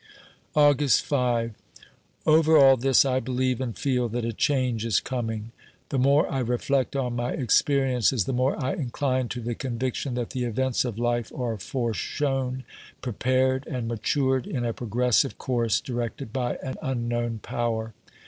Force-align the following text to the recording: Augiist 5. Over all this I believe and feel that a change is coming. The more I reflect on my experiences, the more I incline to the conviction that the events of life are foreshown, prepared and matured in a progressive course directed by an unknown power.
Augiist 0.55 1.03
5. 1.03 1.53
Over 2.25 2.57
all 2.57 2.75
this 2.75 3.05
I 3.05 3.19
believe 3.19 3.61
and 3.61 3.77
feel 3.77 4.09
that 4.09 4.25
a 4.25 4.33
change 4.33 4.83
is 4.83 4.99
coming. 4.99 5.51
The 5.89 5.99
more 5.99 6.27
I 6.27 6.39
reflect 6.39 6.95
on 6.95 7.15
my 7.15 7.33
experiences, 7.33 8.25
the 8.25 8.33
more 8.33 8.59
I 8.59 8.73
incline 8.73 9.27
to 9.29 9.41
the 9.41 9.53
conviction 9.53 10.15
that 10.15 10.31
the 10.31 10.45
events 10.45 10.85
of 10.85 10.97
life 10.97 11.31
are 11.33 11.55
foreshown, 11.57 12.63
prepared 13.03 13.67
and 13.67 13.87
matured 13.87 14.47
in 14.47 14.65
a 14.65 14.73
progressive 14.73 15.37
course 15.37 15.79
directed 15.79 16.33
by 16.33 16.55
an 16.63 16.77
unknown 16.81 17.37
power. 17.37 17.93